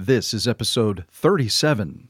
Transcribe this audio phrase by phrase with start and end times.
[0.00, 2.08] This is episode 37.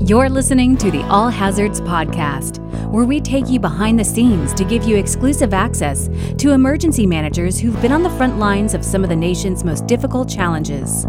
[0.00, 2.58] You're listening to the All Hazards Podcast,
[2.90, 6.08] where we take you behind the scenes to give you exclusive access
[6.38, 9.86] to emergency managers who've been on the front lines of some of the nation's most
[9.86, 11.04] difficult challenges.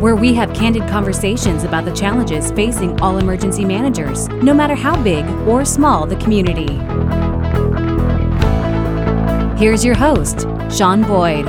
[0.00, 5.00] Where we have candid conversations about the challenges facing all emergency managers, no matter how
[5.00, 6.80] big or small the community.
[9.56, 11.46] Here's your host, Sean Boyd.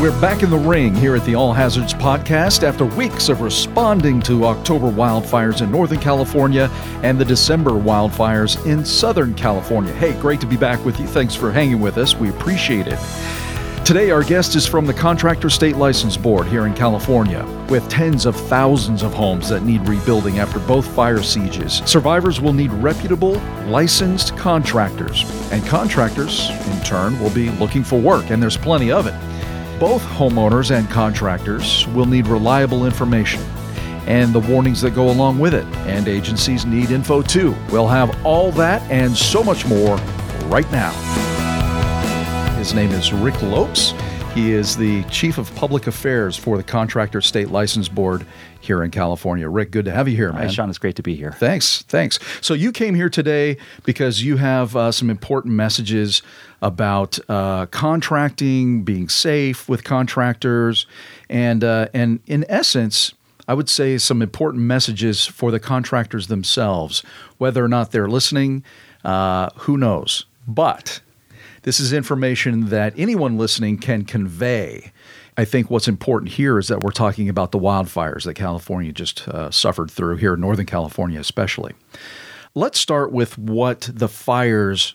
[0.00, 4.20] We're back in the ring here at the All Hazards Podcast after weeks of responding
[4.22, 6.68] to October wildfires in Northern California
[7.04, 9.92] and the December wildfires in Southern California.
[9.92, 11.06] Hey, great to be back with you.
[11.06, 12.16] Thanks for hanging with us.
[12.16, 12.98] We appreciate it.
[13.86, 17.46] Today, our guest is from the Contractor State License Board here in California.
[17.70, 22.52] With tens of thousands of homes that need rebuilding after both fire sieges, survivors will
[22.52, 23.34] need reputable,
[23.68, 25.22] licensed contractors.
[25.52, 29.14] And contractors, in turn, will be looking for work, and there's plenty of it.
[29.78, 33.40] Both homeowners and contractors will need reliable information
[34.08, 35.64] and the warnings that go along with it.
[35.86, 37.54] And agencies need info too.
[37.70, 39.96] We'll have all that and so much more
[40.48, 41.35] right now.
[42.66, 43.94] His name is Rick Lopes.
[44.34, 48.26] He is the Chief of Public Affairs for the Contractor State License Board
[48.60, 49.48] here in California.
[49.48, 50.42] Rick, good to have you here, man.
[50.42, 50.68] Hi, Sean.
[50.68, 51.30] It's great to be here.
[51.30, 51.82] Thanks.
[51.82, 52.18] Thanks.
[52.40, 56.22] So you came here today because you have uh, some important messages
[56.60, 60.88] about uh, contracting, being safe with contractors,
[61.30, 63.12] and uh, and in essence.
[63.46, 67.04] I would say some important messages for the contractors themselves.
[67.38, 68.64] Whether or not they're listening,
[69.04, 70.24] uh, who knows?
[70.48, 71.00] But
[71.66, 74.92] this is information that anyone listening can convey.
[75.36, 79.26] I think what's important here is that we're talking about the wildfires that California just
[79.26, 81.72] uh, suffered through here in Northern California, especially.
[82.54, 84.94] Let's start with what the fires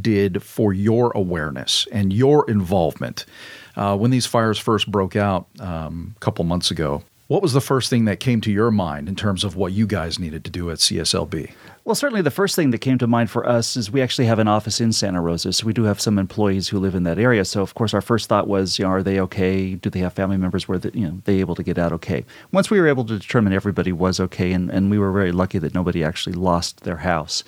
[0.00, 3.26] did for your awareness and your involvement.
[3.74, 7.60] Uh, when these fires first broke out um, a couple months ago, what was the
[7.60, 10.52] first thing that came to your mind in terms of what you guys needed to
[10.52, 11.50] do at CSLB?
[11.86, 14.40] Well, certainly the first thing that came to mind for us is we actually have
[14.40, 17.16] an office in Santa Rosa, so we do have some employees who live in that
[17.16, 17.44] area.
[17.44, 19.76] So, of course, our first thought was, you know, are they okay?
[19.76, 22.24] Do they have family members where, the, you know, they able to get out okay?
[22.50, 25.58] Once we were able to determine everybody was okay, and, and we were very lucky
[25.60, 27.44] that nobody actually lost their house,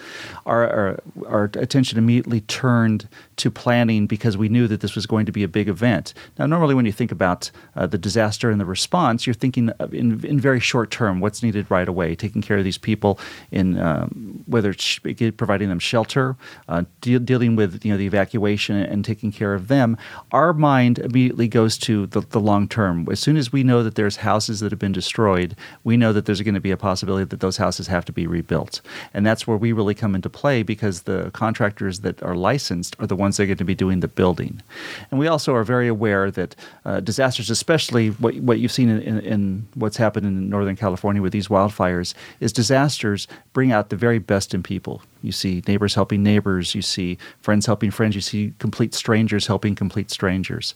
[0.46, 5.26] our, our, our attention immediately turned to planning because we knew that this was going
[5.26, 6.14] to be a big event.
[6.38, 10.24] Now, normally when you think about uh, the disaster and the response, you're thinking in,
[10.24, 13.18] in very short term, what's needed right away, taking care of these people
[13.50, 14.98] in um, whether it's
[15.36, 16.36] providing them shelter,
[16.68, 19.96] uh, de- dealing with you know the evacuation and taking care of them,
[20.32, 23.06] our mind immediately goes to the, the long term.
[23.10, 26.26] As soon as we know that there's houses that have been destroyed, we know that
[26.26, 28.80] there's going to be a possibility that those houses have to be rebuilt,
[29.14, 33.06] and that's where we really come into play because the contractors that are licensed are
[33.06, 34.62] the ones that are going to be doing the building,
[35.10, 39.00] and we also are very aware that uh, disasters, especially what what you've seen in,
[39.02, 43.96] in, in what's happened in Northern California with these wildfires, is disasters bring out the
[43.96, 45.02] very very best in people.
[45.22, 49.74] You see neighbors helping neighbors, you see friends helping friends, you see complete strangers helping
[49.74, 50.74] complete strangers.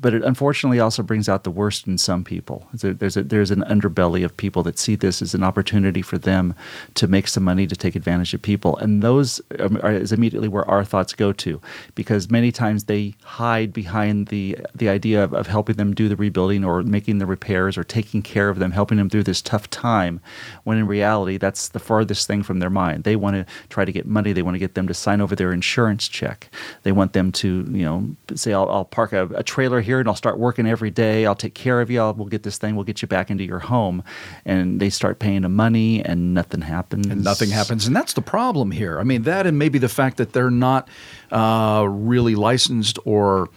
[0.00, 2.66] But it unfortunately also brings out the worst in some people.
[2.72, 6.54] There's, a, there's an underbelly of people that see this as an opportunity for them
[6.94, 8.76] to make some money to take advantage of people.
[8.78, 11.60] And those um, are, is immediately where our thoughts go to
[11.94, 16.16] because many times they hide behind the, the idea of, of helping them do the
[16.16, 19.68] rebuilding or making the repairs or taking care of them, helping them through this tough
[19.70, 20.20] time,
[20.64, 23.04] when in reality, that's the farthest thing from their mind.
[23.04, 24.32] They want to try to get money.
[24.32, 26.50] They want to get them to sign over their insurance check.
[26.82, 30.08] They want them to, you know, say, I'll, I'll park a, a, trailer here and
[30.08, 31.26] I'll start working every day.
[31.26, 32.00] I'll take care of you.
[32.00, 32.76] I'll, we'll get this thing.
[32.76, 34.02] We'll get you back into your home.
[34.44, 37.06] And they start paying them money and nothing happens.
[37.06, 37.86] And nothing happens.
[37.86, 38.98] And that's the problem here.
[38.98, 40.88] I mean, that and maybe the fact that they're not
[41.30, 43.48] uh, really licensed or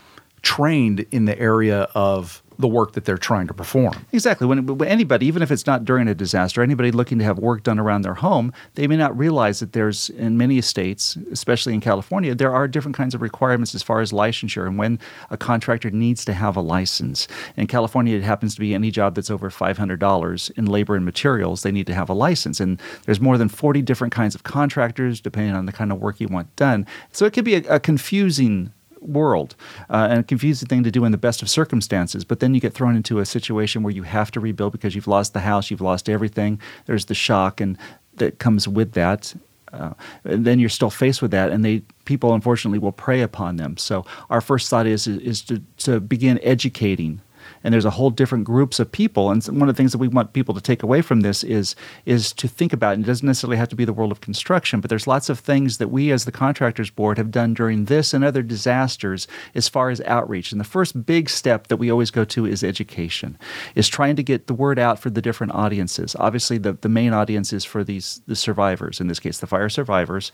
[0.43, 4.05] trained in the area of the work that they're trying to perform.
[4.11, 4.47] Exactly.
[4.47, 7.63] When, when, anybody, even if it's not during a disaster, anybody looking to have work
[7.63, 11.81] done around their home, they may not realize that there's in many states, especially in
[11.81, 14.99] California, there are different kinds of requirements as far as licensure and when
[15.29, 17.27] a contractor needs to have a license.
[17.57, 21.63] In California, it happens to be any job that's over $500 in labor and materials,
[21.63, 22.59] they need to have a license.
[22.59, 26.19] And there's more than 40 different kinds of contractors depending on the kind of work
[26.19, 26.85] you want done.
[27.11, 28.71] So it could be a, a confusing
[29.03, 29.55] world
[29.89, 32.23] uh, and a confusing thing to do in the best of circumstances.
[32.25, 35.07] But then you get thrown into a situation where you have to rebuild because you've
[35.07, 36.59] lost the house, you've lost everything.
[36.85, 37.77] There's the shock and
[38.15, 39.33] that comes with that.
[39.71, 43.55] Uh, and then you're still faced with that, and they people unfortunately will prey upon
[43.55, 43.75] them.
[43.75, 47.21] So our first thought is is to, to begin educating
[47.63, 49.31] and there's a whole different groups of people.
[49.31, 51.75] And one of the things that we want people to take away from this is
[52.05, 52.93] is to think about.
[52.93, 55.39] And it doesn't necessarily have to be the world of construction, but there's lots of
[55.39, 59.69] things that we as the contractors board have done during this and other disasters as
[59.69, 60.51] far as outreach.
[60.51, 63.37] And the first big step that we always go to is education,
[63.75, 66.15] is trying to get the word out for the different audiences.
[66.19, 69.69] Obviously, the, the main audience is for these the survivors, in this case, the fire
[69.69, 70.31] survivors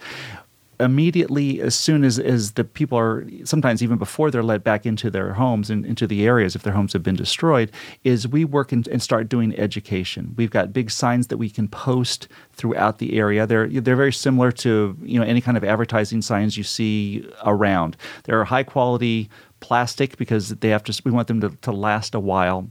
[0.80, 5.10] immediately as soon as, as the people are sometimes even before they're led back into
[5.10, 7.72] their homes and into the areas if their homes have been destroyed
[8.04, 10.34] is we work and, start doing education.
[10.36, 13.48] We've got big signs that we can post throughout the area.
[13.48, 17.96] They're they're very similar to you know any kind of advertising signs you see around.
[18.26, 19.30] They're high quality
[19.62, 22.70] plastic because they have to we want them to, to last a while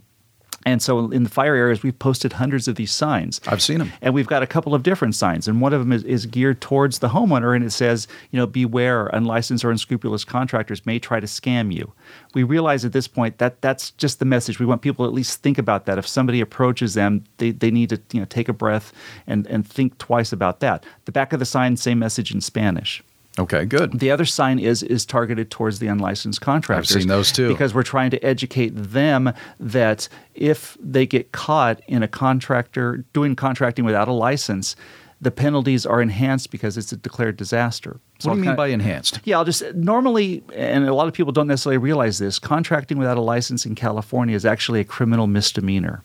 [0.66, 3.40] and so in the fire areas, we've posted hundreds of these signs.
[3.46, 3.92] I've seen them.
[4.02, 5.46] And we've got a couple of different signs.
[5.46, 8.46] And one of them is, is, geared towards the homeowner and it says, you know,
[8.46, 11.92] beware, unlicensed or unscrupulous contractors may try to scam you.
[12.34, 14.58] We realize at this point that that's just the message.
[14.58, 15.96] We want people to at least think about that.
[15.96, 18.92] If somebody approaches them, they, they need to you know, take a breath
[19.26, 20.84] and, and think twice about that.
[21.04, 23.02] The back of the sign, same message in Spanish.
[23.38, 24.00] Okay, good.
[24.00, 26.96] The other sign is is targeted towards the unlicensed contractors.
[26.96, 27.48] I've seen those too.
[27.48, 33.36] Because we're trying to educate them that if they get caught in a contractor doing
[33.36, 34.74] contracting without a license,
[35.20, 38.00] the penalties are enhanced because it's a declared disaster.
[38.18, 39.20] So what do you mean by enhanced?
[39.24, 43.16] Yeah, I'll just normally, and a lot of people don't necessarily realize this, contracting without
[43.16, 46.02] a license in California is actually a criminal misdemeanor.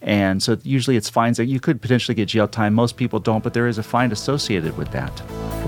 [0.00, 2.74] And so usually it's fines that you could potentially get jail time.
[2.74, 5.22] Most people don't, but there is a fine associated with that.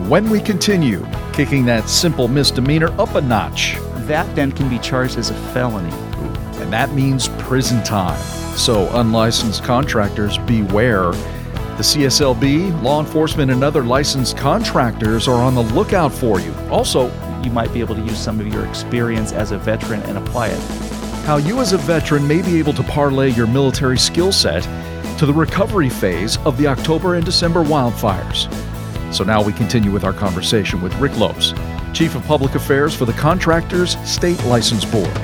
[0.08, 3.76] When we continue kicking that simple misdemeanor up a notch,
[4.06, 5.94] that then can be charged as a felony.
[6.61, 8.20] And that means prison time.
[8.56, 11.12] So, unlicensed contractors, beware.
[11.12, 16.55] The CSLB, law enforcement, and other licensed contractors are on the lookout for you.
[16.70, 17.06] Also,
[17.43, 20.49] you might be able to use some of your experience as a veteran and apply
[20.49, 20.85] it
[21.25, 24.62] how you as a veteran may be able to parlay your military skill set
[25.19, 28.46] to the recovery phase of the October and December wildfires.
[29.14, 31.55] So now we continue with our conversation with Rick Lopes,
[31.93, 35.16] Chief of Public Affairs for the Contractors State License Board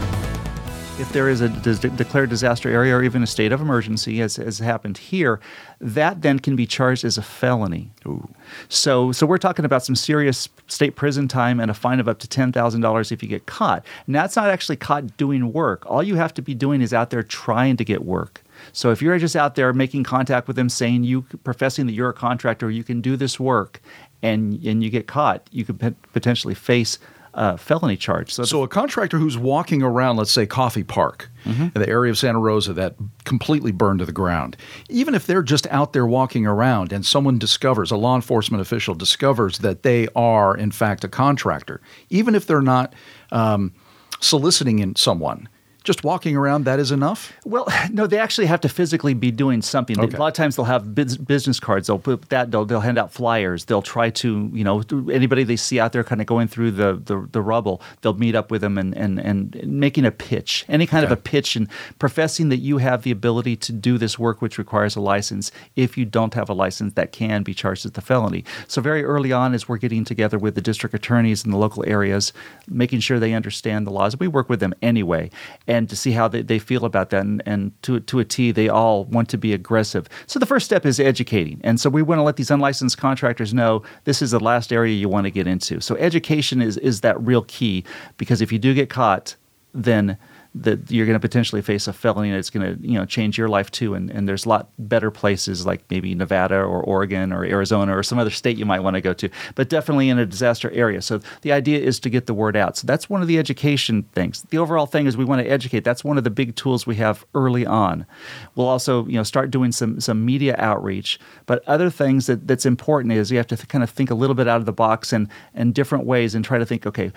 [1.00, 4.36] if there is a des- declared disaster area or even a state of emergency, as
[4.36, 5.40] has happened here,
[5.80, 7.90] that then can be charged as a felony.
[8.06, 8.28] Ooh.
[8.68, 12.18] So, so we're talking about some serious state prison time and a fine of up
[12.18, 13.84] to ten thousand dollars if you get caught.
[14.06, 15.84] And that's not actually caught doing work.
[15.86, 18.42] All you have to be doing is out there trying to get work.
[18.72, 22.10] So if you're just out there making contact with them, saying you professing that you're
[22.10, 23.80] a contractor, you can do this work,
[24.22, 26.98] and and you get caught, you could potentially face
[27.34, 28.32] uh, felony charge.
[28.32, 31.62] So, so a contractor who's walking around, let's say Coffey Park, mm-hmm.
[31.62, 34.56] in the area of Santa Rosa that completely burned to the ground,
[34.88, 38.94] even if they're just out there walking around and someone discovers, a law enforcement official
[38.94, 42.94] discovers that they are in fact a contractor, even if they're not
[43.30, 43.72] um,
[44.20, 45.48] soliciting in someone,
[45.82, 47.32] just walking around that is enough?
[47.44, 49.98] Well, no, they actually have to physically be doing something.
[49.98, 50.16] Okay.
[50.16, 51.86] A lot of times they'll have business cards.
[51.86, 52.50] They'll put that.
[52.50, 53.64] They'll, they'll hand out flyers.
[53.64, 57.00] They'll try to, you know, anybody they see out there kind of going through the,
[57.04, 60.86] the, the rubble, they'll meet up with them and, and, and making a pitch, any
[60.86, 61.12] kind okay.
[61.12, 61.68] of a pitch, and
[61.98, 65.50] professing that you have the ability to do this work, which requires a license.
[65.76, 68.44] If you don't have a license, that can be charged as a felony.
[68.68, 71.84] So very early on, as we're getting together with the district attorneys in the local
[71.86, 72.32] areas,
[72.68, 74.18] making sure they understand the laws.
[74.18, 75.30] We work with them anyway
[75.70, 77.22] and to see how they, they feel about that.
[77.22, 80.08] And, and to, to a T, they all want to be aggressive.
[80.26, 81.60] So the first step is educating.
[81.62, 84.92] And so we want to let these unlicensed contractors know this is the last area
[84.94, 85.80] you want to get into.
[85.80, 87.84] So education is, is that real key
[88.16, 89.36] because if you do get caught,
[89.72, 90.18] then
[90.54, 93.48] that you're going to potentially face a felony it's going to you know change your
[93.48, 93.94] life too.
[93.94, 98.02] And, and there's a lot better places like maybe nevada or oregon or arizona or
[98.02, 101.02] some other state you might want to go to but definitely in a disaster area.
[101.02, 102.76] So the idea is to get the word out.
[102.76, 104.42] So that's one of the education things.
[104.50, 105.84] The overall thing is we want to educate.
[105.84, 108.06] That's one of the big tools we have early on.
[108.54, 111.20] We'll also you know start doing some some media outreach.
[111.46, 114.14] But other things that that's important is you have to th- kind of think a
[114.14, 117.12] little bit out of the box and and different ways and try to think okay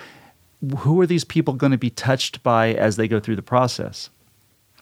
[0.79, 4.09] who are these people going to be touched by as they go through the process?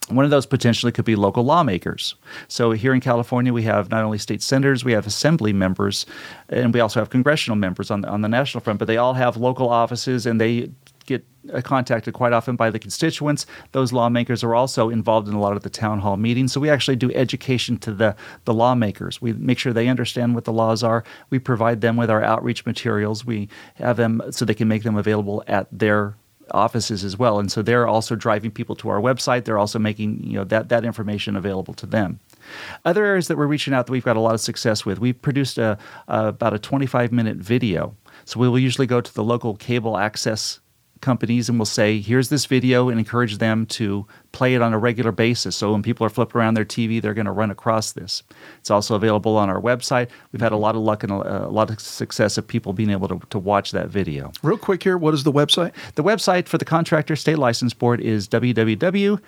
[0.10, 2.16] One of those potentially could be local lawmakers.
[2.48, 6.06] So here in California, we have not only state senators, we have assembly members,
[6.50, 8.80] and we also have congressional members on the, on the national front.
[8.80, 10.72] But they all have local offices, and they
[11.06, 13.46] get uh, contacted quite often by the constituents.
[13.72, 16.54] Those lawmakers are also involved in a lot of the town hall meetings.
[16.54, 18.16] So we actually do education to the,
[18.46, 19.22] the lawmakers.
[19.22, 21.04] We make sure they understand what the laws are.
[21.30, 23.26] We provide them with our outreach materials.
[23.26, 26.16] We have them so they can make them available at their
[26.54, 27.40] offices as well.
[27.40, 29.46] And so they're also driving people to our website.
[29.46, 32.20] They're also making you know that, that information available to them.
[32.86, 35.22] Other areas that we're reaching out that we've got a lot of success with, we've
[35.22, 35.78] produced a,
[36.08, 37.96] a about a 25 minute video.
[38.26, 40.60] So we will usually go to the local cable access
[41.02, 44.78] companies and we'll say, here's this video and encourage them to play it on a
[44.78, 45.56] regular basis.
[45.56, 48.24] So when people are flipping around their TV, they're going to run across this.
[48.60, 50.10] It's also available on our website.
[50.32, 52.92] We've had a lot of luck and a, a lot of success of people being
[52.92, 54.32] able to, to watch that video.
[54.44, 55.74] Real quick here, what is the website?
[55.96, 59.22] The website for the Contractor State License Board is www.cslb.ca.gov.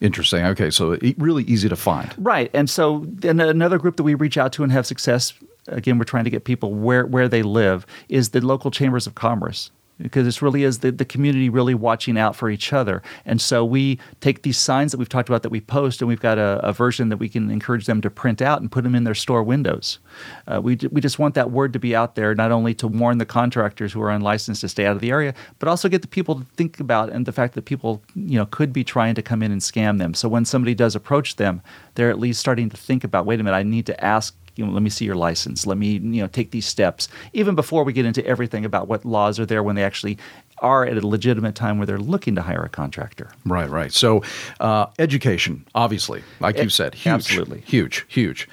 [0.00, 0.44] Interesting.
[0.46, 2.14] Okay, so really easy to find.
[2.16, 2.50] Right.
[2.54, 5.34] And so then another group that we reach out to and have success
[5.70, 9.14] again we're trying to get people where where they live is the local chambers of
[9.14, 9.70] commerce
[10.02, 13.02] because this really is the, the community really watching out for each other.
[13.24, 16.20] And so we take these signs that we've talked about that we post, and we've
[16.20, 18.94] got a, a version that we can encourage them to print out and put them
[18.94, 19.98] in their store windows.
[20.46, 23.18] Uh, we, we just want that word to be out there, not only to warn
[23.18, 26.08] the contractors who are unlicensed to stay out of the area, but also get the
[26.08, 29.22] people to think about and the fact that people you know could be trying to
[29.22, 30.14] come in and scam them.
[30.14, 31.62] So when somebody does approach them,
[31.94, 34.66] they're at least starting to think about, wait a minute, I need to ask you
[34.66, 35.66] know, let me see your license.
[35.66, 37.08] Let me, you know, take these steps.
[37.32, 40.18] Even before we get into everything about what laws are there when they actually
[40.58, 43.30] are at a legitimate time where they're looking to hire a contractor.
[43.46, 43.90] Right, right.
[43.90, 44.22] So,
[44.60, 48.48] uh, education, obviously, like it, you said, huge, absolutely, huge, huge.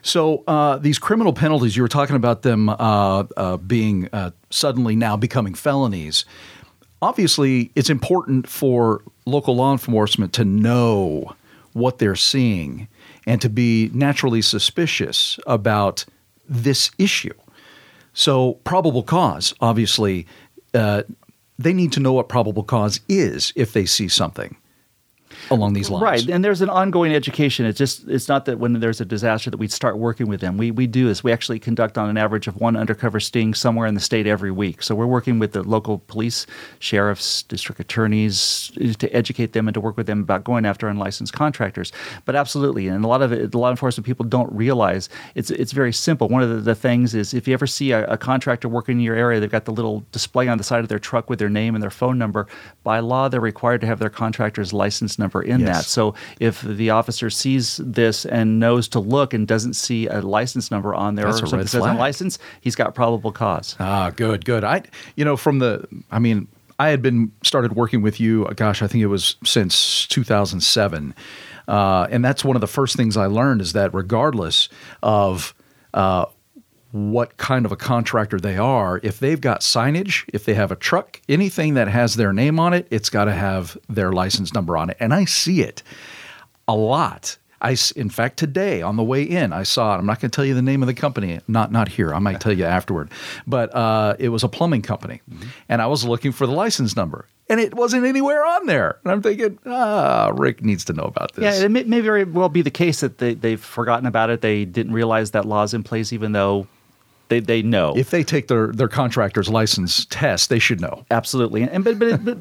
[0.00, 4.96] So uh, these criminal penalties, you were talking about them uh, uh being uh, suddenly
[4.96, 6.24] now becoming felonies.
[7.02, 11.34] Obviously, it's important for local law enforcement to know
[11.74, 12.88] what they're seeing
[13.26, 16.04] and to be naturally suspicious about
[16.48, 17.34] this issue.
[18.12, 20.26] So, probable cause, obviously,
[20.74, 21.04] uh,
[21.58, 24.56] they need to know what probable cause is if they see something
[25.50, 26.02] along these lines.
[26.02, 27.66] Right, and there's an ongoing education.
[27.66, 30.56] It's just it's not that when there's a disaster that we start working with them.
[30.56, 31.24] We we do this.
[31.24, 34.50] We actually conduct on an average of one undercover sting somewhere in the state every
[34.50, 34.82] week.
[34.82, 36.46] So we're working with the local police,
[36.78, 40.88] sheriffs, district attorneys eh, to educate them and to work with them about going after
[40.88, 41.92] unlicensed contractors.
[42.24, 45.92] But absolutely, and a lot of it, law enforcement people don't realize it's it's very
[45.92, 46.28] simple.
[46.28, 49.04] One of the, the things is if you ever see a, a contractor working in
[49.04, 51.48] your area, they've got the little display on the side of their truck with their
[51.48, 52.46] name and their phone number.
[52.84, 55.68] By law, they're required to have their contractor's license number in yes.
[55.68, 55.84] that.
[55.84, 60.70] So if the officer sees this and knows to look and doesn't see a license
[60.70, 63.76] number on there That's or something that says license, he's got probable cause.
[63.78, 64.64] Ah, good, good.
[64.64, 64.82] I,
[65.16, 68.46] you know, from the, I mean, I had been started working with you.
[68.56, 71.14] Gosh, I think it was since 2007,
[71.68, 74.70] uh, and that's one of the first things I learned is that regardless
[75.02, 75.54] of
[75.92, 76.24] uh,
[76.92, 79.00] what kind of a contractor they are.
[79.02, 82.74] If they've got signage, if they have a truck, anything that has their name on
[82.74, 84.96] it, it's got to have their license number on it.
[85.00, 85.82] And I see it
[86.66, 87.36] a lot.
[87.62, 89.98] I, in fact, today on the way in, I saw it.
[89.98, 91.40] I'm not going to tell you the name of the company.
[91.46, 92.14] Not not here.
[92.14, 93.10] I might tell you afterward.
[93.46, 95.48] But uh, it was a plumbing company, mm-hmm.
[95.68, 98.98] and I was looking for the license number, and it wasn't anywhere on there.
[99.04, 101.42] And I'm thinking, ah, Rick needs to know about this.
[101.42, 104.40] Yeah, it may, may very well be the case that they, they've forgotten about it.
[104.40, 106.66] They didn't realize that law's in place, even though
[107.30, 107.94] they they know.
[107.96, 111.06] If they take their their contractor's license test, they should know.
[111.10, 111.62] Absolutely.
[111.62, 112.38] And but but, but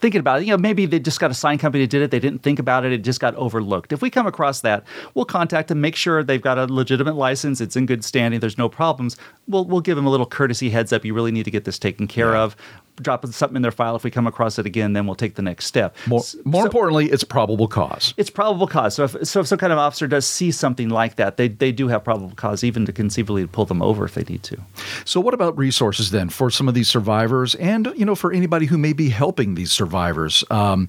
[0.00, 2.10] thinking about it, you know, maybe they just got a sign company that did it.
[2.10, 2.92] They didn't think about it.
[2.92, 3.92] It just got overlooked.
[3.92, 4.82] If we come across that,
[5.14, 7.60] we'll contact them, make sure they've got a legitimate license.
[7.60, 8.40] It's in good standing.
[8.40, 9.16] There's no problems.
[9.46, 11.04] We'll we'll give them a little courtesy heads up.
[11.04, 12.42] You really need to get this taken care yeah.
[12.42, 12.56] of
[13.02, 13.96] drop something in their file.
[13.96, 15.96] If we come across it again, then we'll take the next step.
[16.06, 18.14] More, more so, importantly, it's probable cause.
[18.16, 18.94] It's probable cause.
[18.94, 21.72] So if, so if some kind of officer does see something like that, they, they
[21.72, 24.56] do have probable cause, even to conceivably pull them over if they need to.
[25.04, 28.66] So what about resources then for some of these survivors, and you know for anybody
[28.66, 30.44] who may be helping these survivors?
[30.50, 30.88] Um,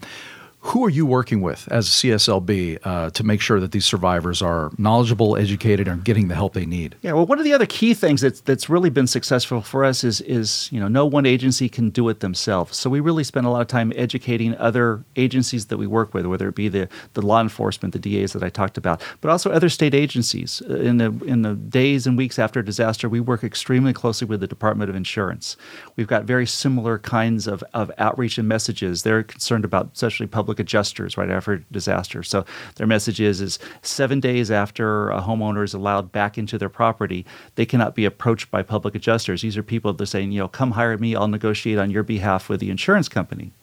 [0.63, 4.43] who are you working with as a CSLB uh, to make sure that these survivors
[4.43, 6.95] are knowledgeable, educated, and getting the help they need?
[7.01, 10.03] Yeah, well, one of the other key things that's that's really been successful for us
[10.03, 12.77] is is you know no one agency can do it themselves.
[12.77, 16.27] So we really spend a lot of time educating other agencies that we work with,
[16.27, 19.51] whether it be the the law enforcement, the DAs that I talked about, but also
[19.51, 20.61] other state agencies.
[20.69, 24.27] Uh, in the in the days and weeks after a disaster, we work extremely closely
[24.27, 25.57] with the Department of Insurance.
[25.95, 29.01] We've got very similar kinds of, of outreach and messages.
[29.01, 32.23] They're concerned about especially public public adjusters right after disaster.
[32.23, 32.43] So
[32.75, 37.25] their message is is seven days after a homeowner is allowed back into their property,
[37.55, 39.41] they cannot be approached by public adjusters.
[39.41, 42.03] These are people that are saying, you know, come hire me, I'll negotiate on your
[42.03, 43.53] behalf with the insurance company.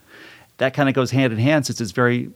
[0.57, 2.31] That kind of goes hand in hand since it's very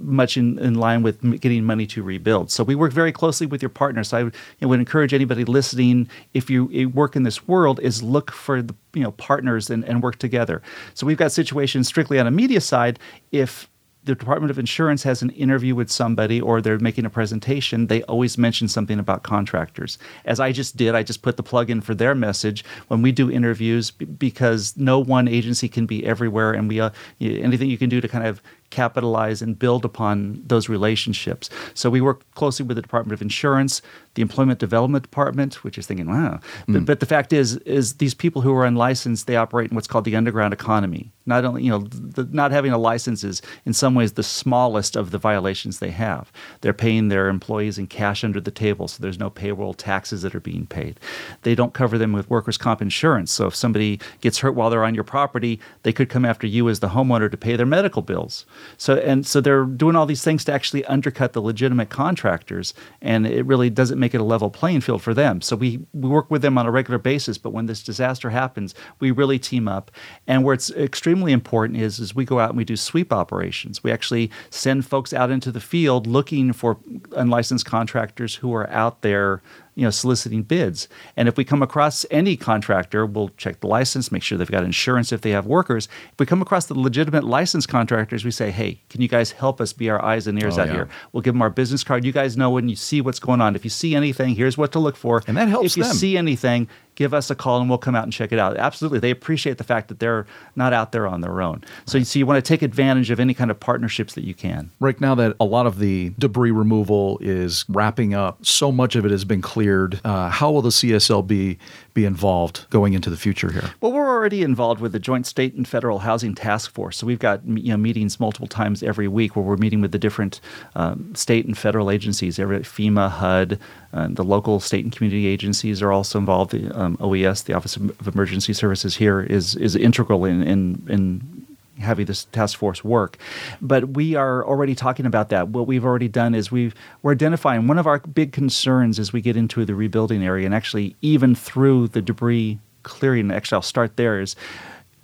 [0.00, 2.50] much in, in line with getting money to rebuild.
[2.50, 4.08] So we work very closely with your partners.
[4.08, 8.32] So I would, would encourage anybody listening, if you work in this world, is look
[8.32, 10.62] for the you know partners and, and work together.
[10.94, 12.98] So we've got situations strictly on a media side.
[13.32, 13.68] If
[14.04, 18.02] the Department of Insurance has an interview with somebody or they're making a presentation, they
[18.02, 19.98] always mention something about contractors.
[20.24, 23.12] As I just did, I just put the plug in for their message when we
[23.12, 27.78] do interviews b- because no one agency can be everywhere, and we uh, anything you
[27.78, 31.48] can do to kind of capitalize and build upon those relationships.
[31.74, 33.82] So we work closely with the Department of Insurance,
[34.14, 36.40] the Employment Development Department, which is thinking, wow.
[36.68, 36.74] Mm.
[36.74, 39.86] But, but, the fact is, is these people who are unlicensed, they operate in what's
[39.86, 41.12] called the underground economy.
[41.26, 44.96] Not only, you know, the, not having a license is in some ways the smallest
[44.96, 46.30] of the violations they have.
[46.60, 50.34] They're paying their employees in cash under the table, so there's no payroll taxes that
[50.34, 51.00] are being paid.
[51.42, 53.32] They don't cover them with workers' comp insurance.
[53.32, 56.68] So if somebody gets hurt while they're on your property, they could come after you
[56.68, 58.46] as the homeowner to pay their medical bills.
[58.76, 63.26] So and so they're doing all these things to actually undercut the legitimate contractors, and
[63.26, 65.40] it really doesn't make it a level playing field for them.
[65.40, 68.74] So we we work with them on a regular basis, but when this disaster happens,
[69.00, 69.90] we really team up.
[70.26, 73.82] And where it's extremely important is is we go out and we do sweep operations.
[73.82, 76.78] We actually send folks out into the field looking for
[77.12, 79.42] unlicensed contractors who are out there
[79.74, 80.88] you know, soliciting bids.
[81.16, 84.64] And if we come across any contractor, we'll check the license, make sure they've got
[84.64, 85.88] insurance if they have workers.
[86.12, 89.60] If we come across the legitimate licensed contractors, we say, hey, can you guys help
[89.60, 90.74] us be our eyes and ears oh, out yeah.
[90.74, 90.88] here?
[91.12, 92.04] We'll give them our business card.
[92.04, 93.56] You guys know when you see what's going on.
[93.56, 95.22] If you see anything, here's what to look for.
[95.26, 95.94] And that helps If you them.
[95.94, 98.56] see anything, give us a call and we'll come out and check it out.
[98.56, 98.98] Absolutely.
[98.98, 101.64] They appreciate the fact that they're not out there on their own.
[101.86, 102.06] So, right.
[102.06, 104.70] so you want to take advantage of any kind of partnerships that you can.
[104.80, 109.04] Right now that a lot of the debris removal is wrapping up, so much of
[109.04, 110.00] it has been cleared.
[110.04, 111.58] Uh, how will the CSLB
[111.94, 113.70] be involved going into the future here?
[113.80, 116.98] Well, we're already involved with the Joint State and Federal Housing Task Force.
[116.98, 119.98] So we've got you know, meetings multiple times every week where we're meeting with the
[119.98, 120.40] different
[120.74, 122.38] um, state and federal agencies.
[122.38, 123.58] Every, FEMA, HUD,
[123.92, 126.50] the local state and community agencies are also involved.
[126.50, 131.33] The um, OES, the Office of Emergency Services here, is is integral in in, in
[131.80, 133.18] having this task force work.
[133.60, 135.48] But we are already talking about that.
[135.48, 139.20] What we've already done is we've we're identifying one of our big concerns as we
[139.20, 143.30] get into the rebuilding area, and actually even through the debris clearing.
[143.30, 144.20] Actually, I'll start there.
[144.20, 144.36] Is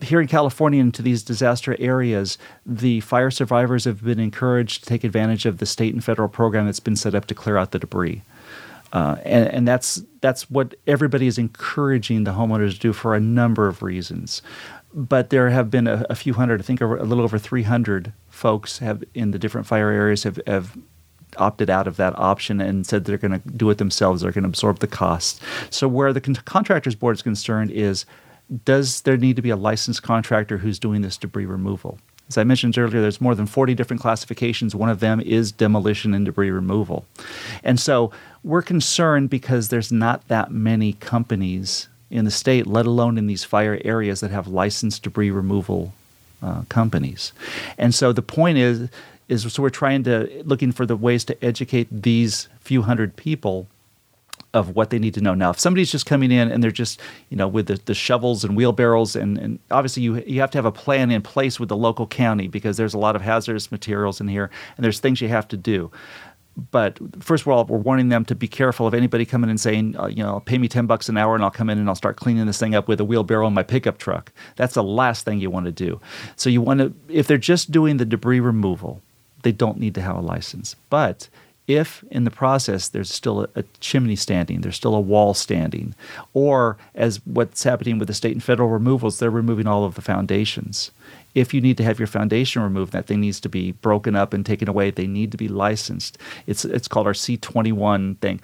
[0.03, 5.05] here in California into these disaster areas, the fire survivors have been encouraged to take
[5.05, 7.79] advantage of the state and federal program that's been set up to clear out the
[7.79, 8.23] debris.
[8.93, 13.21] Uh, and, and that's that's what everybody is encouraging the homeowners to do for a
[13.21, 14.43] number of reasons
[14.93, 18.79] but there have been a, a, few hundred, I think a little over 300 folks
[18.79, 20.77] have in the different fire areas have, have
[21.37, 24.23] opted out of that option and said they're going to do it themselves.
[24.23, 25.41] They're going to absorb the cost.
[25.71, 28.05] So where the con- contractors board is concerned is,
[28.65, 31.99] does there need to be a licensed contractor who's doing this debris removal?
[32.31, 34.73] As I mentioned earlier, there's more than 40 different classifications.
[34.73, 37.05] One of them is demolition and debris removal.
[37.65, 38.13] And so
[38.45, 43.43] we're concerned because there's not that many companies in the state, let alone in these
[43.43, 45.93] fire areas that have licensed debris removal
[46.41, 47.33] uh, companies.
[47.77, 48.89] And so the point is,
[49.29, 53.67] is so we're trying to looking for the ways to educate these few hundred people
[54.53, 55.35] of what they need to know.
[55.35, 58.45] Now, if somebody's just coming in and they're just, you know, with the, the shovels
[58.45, 61.69] and wheelbarrows, and, and obviously you you have to have a plan in place with
[61.69, 65.21] the local county because there's a lot of hazardous materials in here and there's things
[65.21, 65.91] you have to do
[66.71, 69.97] but first of all, we're warning them to be careful of anybody coming and saying,
[69.99, 71.95] uh, you know, pay me 10 bucks an hour and I'll come in and I'll
[71.95, 74.33] start cleaning this thing up with a wheelbarrow in my pickup truck.
[74.57, 76.01] That's the last thing you want to do.
[76.37, 79.01] So you want to, if they're just doing the debris removal,
[79.43, 80.77] they don't need to have a license.
[80.91, 81.29] But
[81.75, 85.95] if in the process there's still a, a, chimney standing, there's still a wall standing,
[86.35, 90.03] or as what's happening with the state and federal removals, they're removing all of the
[90.03, 90.91] foundations
[91.35, 94.33] if you need to have your foundation removed, that thing needs to be broken up
[94.33, 94.91] and taken away.
[94.91, 96.19] They need to be licensed.
[96.47, 98.41] It's it's called our C21 thing.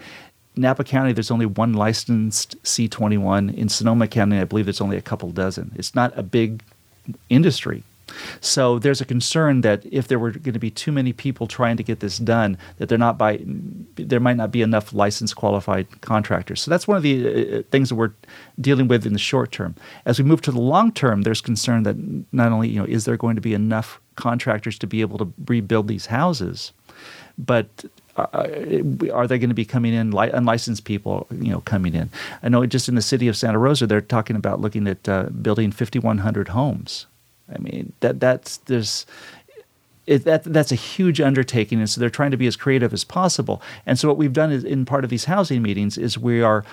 [0.56, 3.54] Napa County, there's only one licensed C21.
[3.54, 5.72] In Sonoma County, I believe there's only a couple dozen.
[5.76, 6.62] It's not a big
[7.28, 7.82] industry.
[8.40, 11.76] So there's a concern that if there were going to be too many people trying
[11.76, 13.40] to get this done, that they're not by
[13.96, 16.62] there might not be enough licensed qualified contractors.
[16.62, 18.12] So that's one of the uh, uh, things that we're
[18.60, 19.74] dealing with in the short term.
[20.04, 21.96] As we move to the long term, there's concern that
[22.32, 25.32] not only you know is there going to be enough contractors to be able to
[25.46, 26.72] rebuild these houses,
[27.36, 27.84] but
[28.16, 28.48] uh, uh
[29.12, 32.08] are they going to be coming in unlicensed people you know coming in
[32.42, 35.24] i know just in the city of santa rosa they're talking about looking at uh,
[35.24, 37.06] building 5100 homes
[37.54, 39.06] I mean that that's there's
[40.06, 43.04] it, that that's a huge undertaking, and so they're trying to be as creative as
[43.04, 43.60] possible.
[43.84, 46.64] And so what we've done is in part of these housing meetings is we are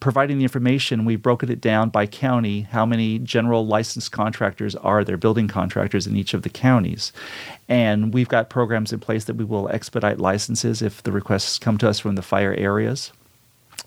[0.00, 1.04] providing the information.
[1.04, 2.62] We've broken it down by county.
[2.62, 7.12] How many general licensed contractors are there, building contractors in each of the counties,
[7.68, 11.78] and we've got programs in place that we will expedite licenses if the requests come
[11.78, 13.12] to us from the fire areas.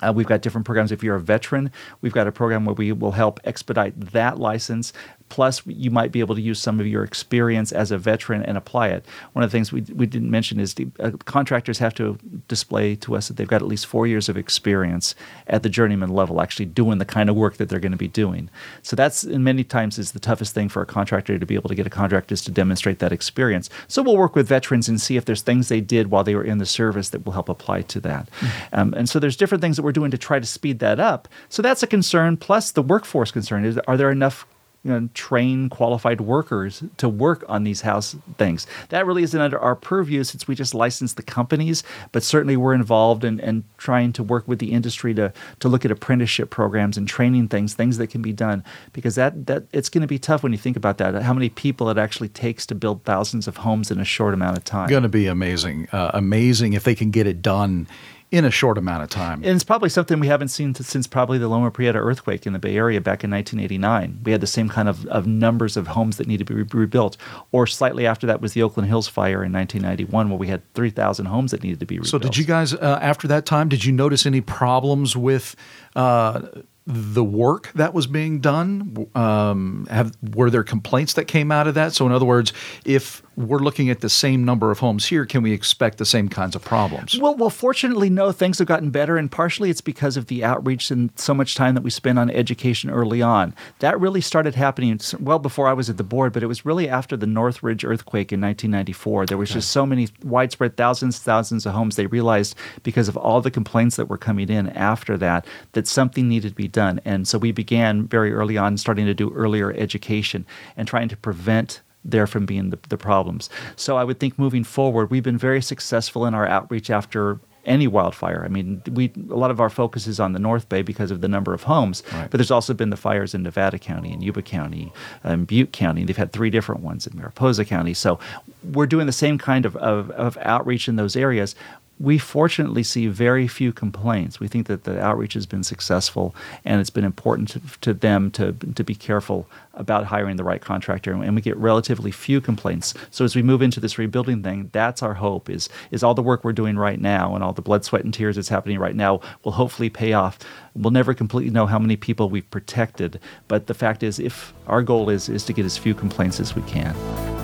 [0.01, 0.91] Uh, we've got different programs.
[0.91, 4.93] If you're a veteran, we've got a program where we will help expedite that license
[5.31, 8.57] Plus, you might be able to use some of your experience as a veteran and
[8.57, 9.05] apply it.
[9.31, 12.97] One of the things we, we didn't mention is the uh, contractors have to display
[12.97, 15.15] to us that they've got at least four years of experience
[15.47, 18.09] at the journeyman level, actually doing the kind of work that they're going to be
[18.09, 18.49] doing.
[18.81, 21.69] So that's in many times is the toughest thing for a contractor to be able
[21.69, 23.69] to get a contract is to demonstrate that experience.
[23.87, 26.43] So we'll work with veterans and see if there's things they did while they were
[26.43, 28.29] in the service that will help apply to that.
[28.29, 28.75] Mm-hmm.
[28.75, 31.29] Um, and so there's different things that we're doing to try to speed that up.
[31.47, 32.35] So that's a concern.
[32.35, 34.45] Plus the workforce concern is: are there enough
[34.83, 38.65] you know, train qualified workers to work on these house things.
[38.89, 42.73] That really isn't under our purview since we just license the companies, but certainly we're
[42.73, 46.97] involved in, in trying to work with the industry to, to look at apprenticeship programs
[46.97, 48.63] and training things, things that can be done.
[48.91, 51.49] Because that, that it's going to be tough when you think about that, how many
[51.49, 54.89] people it actually takes to build thousands of homes in a short amount of time.
[54.89, 55.89] Going to be amazing.
[55.91, 57.87] Uh, amazing if they can get it done
[58.31, 59.43] in a short amount of time.
[59.43, 62.59] And it's probably something we haven't seen since probably the Loma Prieta earthquake in the
[62.59, 64.21] Bay Area back in 1989.
[64.23, 66.81] We had the same kind of, of numbers of homes that needed to be re-
[66.81, 67.17] rebuilt.
[67.51, 71.25] Or slightly after that was the Oakland Hills fire in 1991, where we had 3,000
[71.25, 72.09] homes that needed to be rebuilt.
[72.09, 75.57] So, did you guys, uh, after that time, did you notice any problems with
[75.97, 76.47] uh,
[76.87, 79.07] the work that was being done?
[79.13, 81.93] Um, have were there complaints that came out of that?
[81.93, 82.53] So, in other words,
[82.85, 86.27] if we're looking at the same number of homes here, can we expect the same
[86.27, 87.17] kinds of problems?
[87.17, 88.31] Well, well, fortunately, no.
[88.31, 91.75] Things have gotten better, and partially it's because of the outreach and so much time
[91.75, 93.55] that we spend on education early on.
[93.79, 96.89] That really started happening well before I was at the board, but it was really
[96.89, 99.27] after the Northridge earthquake in 1994.
[99.27, 99.57] There was okay.
[99.57, 101.95] just so many widespread thousands, thousands of homes.
[101.95, 106.27] They realized because of all the complaints that were coming in after that that something
[106.27, 109.71] needed to be done, and so we began very early on starting to do earlier
[109.73, 113.49] education and trying to prevent there from being the, the problems.
[113.75, 117.87] So I would think moving forward, we've been very successful in our outreach after any
[117.87, 118.43] wildfire.
[118.43, 121.21] I mean, we a lot of our focus is on the North Bay because of
[121.21, 122.29] the number of homes, right.
[122.29, 124.91] but there's also been the fires in Nevada County and Yuba County
[125.23, 126.03] uh, and Butte County.
[126.03, 127.93] They've had three different ones in Mariposa County.
[127.93, 128.19] So
[128.63, 131.55] we're doing the same kind of, of, of outreach in those areas
[132.01, 134.39] we fortunately see very few complaints.
[134.39, 136.33] We think that the outreach has been successful,
[136.65, 140.61] and it's been important to, to, them to, to be careful about hiring the right
[140.61, 141.11] contractor.
[141.11, 142.95] And we get relatively few complaints.
[143.11, 146.23] So as we move into this rebuilding thing, that's our hope: is is all the
[146.23, 148.95] work we're doing right now and all the blood, sweat, and tears that's happening right
[148.95, 150.39] now will hopefully pay off.
[150.73, 154.81] We'll never completely know how many people we've protected, but the fact is, if our
[154.81, 156.95] goal is is to get as few complaints as we can.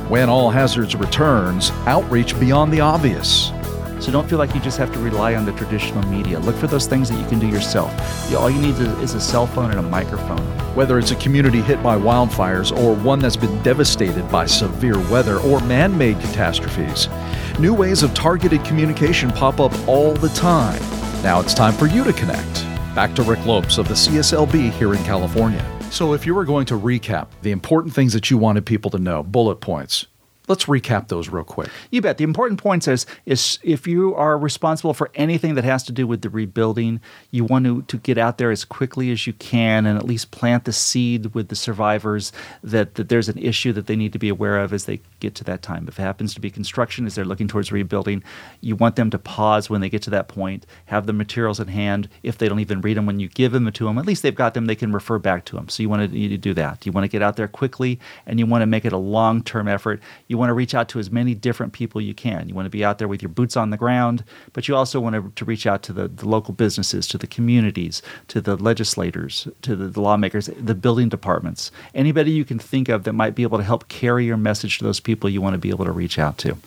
[0.09, 3.51] When All Hazards returns, outreach beyond the obvious.
[3.99, 6.39] So don't feel like you just have to rely on the traditional media.
[6.39, 7.91] Look for those things that you can do yourself.
[8.33, 10.45] All you need is a cell phone and a microphone.
[10.75, 15.39] Whether it's a community hit by wildfires or one that's been devastated by severe weather
[15.39, 17.09] or man made catastrophes,
[17.59, 20.81] new ways of targeted communication pop up all the time.
[21.23, 22.65] Now it's time for you to connect.
[22.93, 25.63] Back to Rick Lopes of the CSLB here in California.
[25.89, 28.99] So, if you were going to recap the important things that you wanted people to
[28.99, 30.07] know, bullet points,
[30.47, 31.69] Let's recap those real quick.
[31.91, 32.17] You bet.
[32.17, 36.07] The important points is is if you are responsible for anything that has to do
[36.07, 39.85] with the rebuilding, you want to, to get out there as quickly as you can
[39.85, 42.31] and at least plant the seed with the survivors
[42.63, 45.35] that, that there's an issue that they need to be aware of as they get
[45.35, 45.87] to that time.
[45.87, 48.23] If it happens to be construction as they're looking towards rebuilding,
[48.61, 51.69] you want them to pause when they get to that point, have the materials at
[51.69, 52.09] hand.
[52.23, 54.35] If they don't even read them when you give them to them, at least they've
[54.35, 55.69] got them, they can refer back to them.
[55.69, 56.85] So you want to, you to do that.
[56.85, 59.43] You want to get out there quickly and you want to make it a long
[59.43, 60.01] term effort.
[60.27, 62.47] You want to reach out to as many different people you can.
[62.47, 64.99] You want to be out there with your boots on the ground, but you also
[64.99, 68.55] want to, to reach out to the, the local businesses, to the communities, to the
[68.55, 71.71] legislators, to the, the lawmakers, the building departments.
[71.93, 74.83] Anybody you can think of that might be able to help carry your message to
[74.83, 76.57] those people you want to be able to reach out to.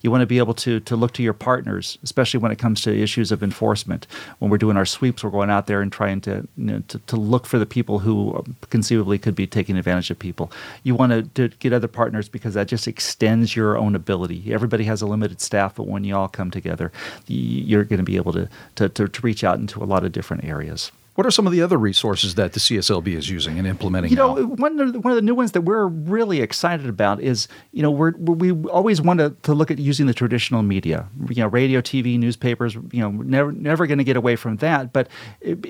[0.00, 2.80] You want to be able to, to look to your partners, especially when it comes
[2.80, 4.06] to issues of enforcement.
[4.38, 6.98] When we're doing our sweeps, we're going out there and trying to, you know, to,
[6.98, 10.50] to look for the people who conceivably could be taking advantage of people.
[10.82, 14.50] You want to, to get other partners because that just extends your own ability.
[14.50, 16.90] Everybody has a limited staff, but when you all come together,
[17.26, 20.12] you're going to be able to, to, to, to reach out into a lot of
[20.12, 20.90] different areas.
[21.20, 24.08] What are some of the other resources that the CSLB is using and implementing?
[24.08, 24.46] You know, now?
[24.54, 27.82] one of, the, one of the new ones that we're really excited about is, you
[27.82, 31.48] know, we're, we always want to, to look at using the traditional media, you know,
[31.48, 32.74] radio, TV, newspapers.
[32.74, 35.08] You know, never never going to get away from that, but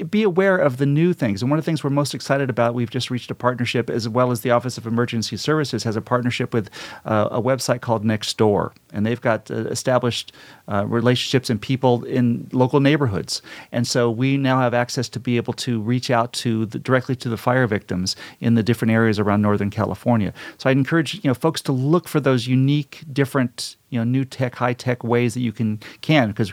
[0.08, 1.42] be aware of the new things.
[1.42, 4.08] And one of the things we're most excited about, we've just reached a partnership, as
[4.08, 6.70] well as the Office of Emergency Services has a partnership with
[7.04, 10.32] uh, a website called Nextdoor, and they've got uh, established
[10.68, 15.36] uh, relationships and people in local neighborhoods, and so we now have access to be
[15.36, 19.18] able to reach out to the, directly to the fire victims in the different areas
[19.18, 20.32] around Northern California.
[20.58, 24.24] So I'd encourage you know folks to look for those unique, different you know new
[24.24, 26.28] tech, high tech ways that you can can.
[26.28, 26.52] Because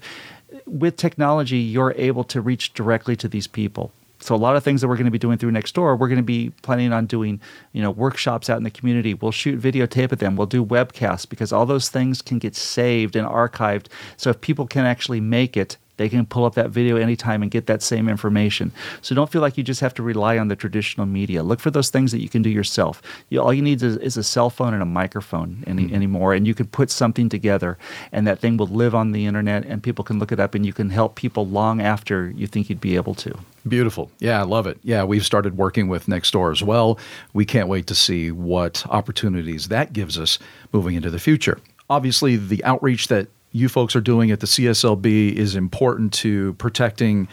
[0.65, 4.81] with technology you're able to reach directly to these people So a lot of things
[4.81, 7.39] that we're going to be doing through Nextdoor, we're going to be planning on doing,
[7.71, 9.13] you know, workshops out in the community.
[9.13, 10.35] We'll shoot videotape of them.
[10.35, 13.87] We'll do webcasts because all those things can get saved and archived.
[14.17, 17.51] So if people can actually make it they can pull up that video anytime and
[17.51, 18.71] get that same information.
[19.01, 21.43] So don't feel like you just have to rely on the traditional media.
[21.43, 23.01] Look for those things that you can do yourself.
[23.29, 25.95] You, all you need is, is, a cell phone and a microphone any, mm-hmm.
[25.95, 27.77] anymore, and you can put something together,
[28.11, 30.65] and that thing will live on the internet, and people can look it up, and
[30.65, 33.37] you can help people long after you think you'd be able to.
[33.67, 34.11] Beautiful.
[34.19, 34.79] Yeah, I love it.
[34.83, 36.97] Yeah, we've started working with Nextdoor as well.
[37.33, 40.39] We can't wait to see what opportunities that gives us
[40.71, 41.59] moving into the future.
[41.89, 47.27] Obviously, the outreach that you folks are doing at the CSLB is important to protecting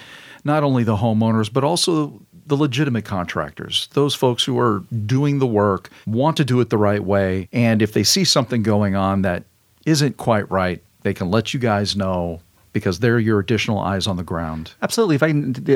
[0.45, 5.47] not only the homeowners, but also the legitimate contractors, those folks who are doing the
[5.47, 7.49] work, want to do it the right way.
[7.53, 9.45] And if they see something going on that
[9.87, 12.41] isn't quite right, they can let you guys know
[12.75, 14.75] because they're your additional eyes on the ground.
[14.83, 15.15] Absolutely.
[15.15, 15.29] If I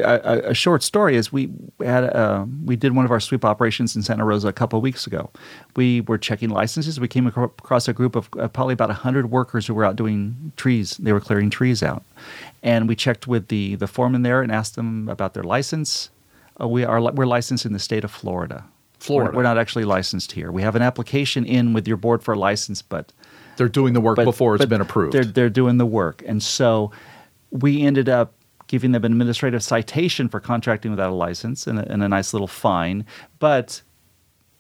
[0.02, 1.48] a, a short story is we
[1.80, 5.06] had uh, we did one of our sweep operations in Santa Rosa a couple weeks
[5.06, 5.30] ago.
[5.76, 7.00] We were checking licenses.
[7.00, 10.52] We came across a group of uh, probably about hundred workers who were out doing
[10.56, 10.96] trees.
[10.98, 12.02] They were clearing trees out,
[12.62, 16.11] and we checked with the the foreman there and asked them about their license.
[16.61, 18.64] Uh, we are we're licensed in the state of Florida.
[18.98, 19.30] Florida.
[19.30, 20.50] We're, we're, not actually licensed here.
[20.50, 23.12] We have an application in with your board for a license, but
[23.56, 25.12] they're doing the work but, before it's been approved.
[25.12, 26.22] They're, they're doing the work.
[26.26, 26.90] And so
[27.50, 28.34] we ended up
[28.66, 32.32] giving them an administrative citation for contracting without a license and a, and a nice
[32.32, 33.04] little fine.
[33.38, 33.82] But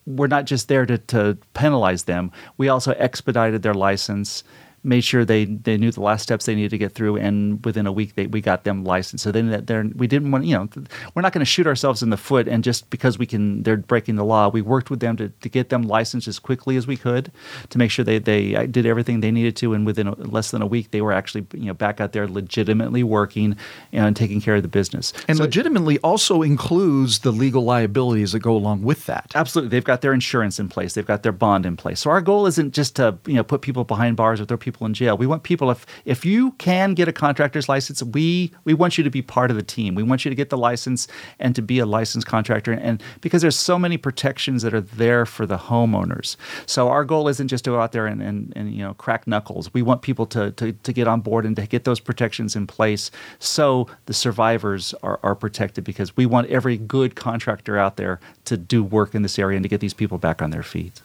[0.06, 2.32] we're not just there to, to penalize them.
[2.56, 4.42] We also expedited their license
[4.82, 7.86] made sure they, they knew the last steps they needed to get through, and within
[7.86, 9.24] a week they, we got them licensed.
[9.24, 10.68] So then they're, we didn't want you know
[11.14, 13.76] we're not going to shoot ourselves in the foot, and just because we can they're
[13.76, 16.86] breaking the law, we worked with them to, to get them licensed as quickly as
[16.86, 17.30] we could
[17.70, 20.50] to make sure they they uh, did everything they needed to, and within a, less
[20.50, 23.56] than a week they were actually you know back out there legitimately working
[23.92, 25.12] and taking care of the business.
[25.28, 29.32] And so, legitimately also includes the legal liabilities that go along with that.
[29.34, 32.00] Absolutely, they've got their insurance in place, they've got their bond in place.
[32.00, 34.77] So our goal isn't just to you know put people behind bars or throw people
[34.78, 35.16] people in jail.
[35.16, 39.02] We want people if if you can get a contractor's license, we we want you
[39.04, 39.96] to be part of the team.
[39.96, 41.08] We want you to get the license
[41.40, 45.26] and to be a licensed contractor and because there's so many protections that are there
[45.26, 46.36] for the homeowners.
[46.66, 49.26] So our goal isn't just to go out there and, and, and you know crack
[49.26, 49.74] knuckles.
[49.74, 52.66] We want people to, to to get on board and to get those protections in
[52.68, 53.10] place
[53.40, 58.56] so the survivors are, are protected because we want every good contractor out there to
[58.56, 61.02] do work in this area and to get these people back on their feet.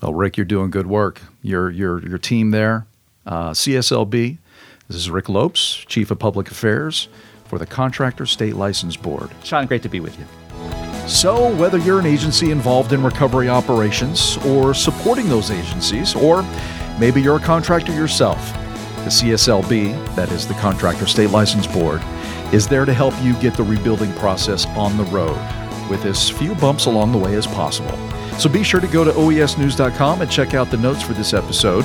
[0.00, 1.20] Well, Rick, you're doing good work.
[1.42, 2.86] Your your your team there,
[3.26, 4.38] uh, CSLB.
[4.88, 7.08] This is Rick Lopes, Chief of Public Affairs
[7.44, 9.30] for the Contractor State License Board.
[9.42, 10.26] Sean, great to be with you.
[11.08, 16.44] So, whether you're an agency involved in recovery operations or supporting those agencies, or
[17.00, 18.38] maybe you're a contractor yourself,
[19.04, 22.00] the CSLB, that is the Contractor State License Board,
[22.52, 25.38] is there to help you get the rebuilding process on the road
[25.90, 27.98] with as few bumps along the way as possible.
[28.38, 31.84] So be sure to go to oesnews.com and check out the notes for this episode.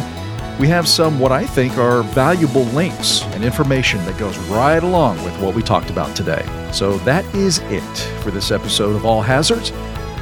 [0.60, 5.22] We have some what I think are valuable links and information that goes right along
[5.24, 6.46] with what we talked about today.
[6.72, 7.82] So that is it
[8.24, 9.74] for this episode of All Hazards.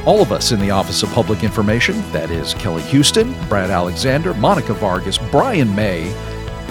[0.06, 4.34] All of us in the Office of Public Information, that is Kelly Houston, Brad Alexander,
[4.34, 6.12] Monica Vargas, Brian May,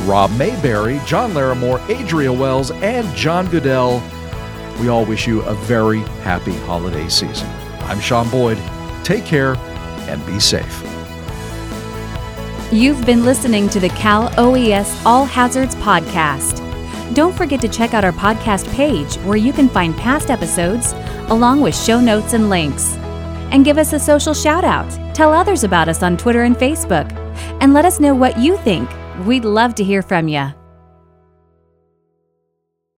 [0.07, 4.03] Rob Mayberry, John Larimore, Adria Wells, and John Goodell,
[4.81, 7.49] we all wish you a very happy holiday season.
[7.83, 8.59] I'm Sean Boyd.
[9.05, 9.55] Take care
[10.09, 10.92] and be safe.
[12.73, 16.65] You've been listening to the Cal OES All Hazards Podcast.
[17.15, 20.95] Don't forget to check out our podcast page where you can find past episodes
[21.29, 22.95] along with show notes and links.
[23.53, 24.91] And give us a social shout out.
[25.15, 27.13] Tell others about us on Twitter and Facebook.
[27.61, 28.89] And let us know what you think.
[29.27, 30.62] We'd love to hear from you.